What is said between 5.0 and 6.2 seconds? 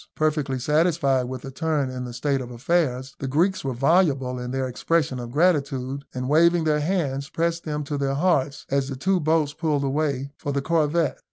of gratitude,